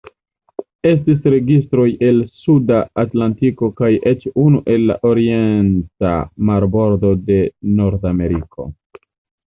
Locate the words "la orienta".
4.95-6.19